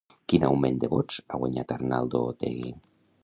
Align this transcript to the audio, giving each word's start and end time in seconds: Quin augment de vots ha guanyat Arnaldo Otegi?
Quin 0.31 0.45
augment 0.47 0.79
de 0.83 0.89
vots 0.93 1.19
ha 1.35 1.39
guanyat 1.43 1.75
Arnaldo 1.77 2.25
Otegi? 2.33 2.73